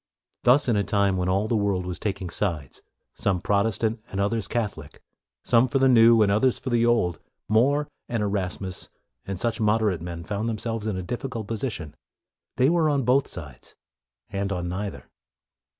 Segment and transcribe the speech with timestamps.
[0.41, 2.81] Thus in a time when all the world was taking sides,
[3.13, 4.99] some Protestant and others Catholic,
[5.43, 8.89] some for the new and others for the old, More and Erasmus
[9.27, 11.95] and such moderate men found themselves in a diffi cult position.
[12.57, 13.75] They were on both sides,
[14.31, 15.07] and on neither.